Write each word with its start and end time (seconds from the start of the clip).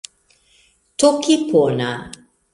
tokipona 0.99 1.91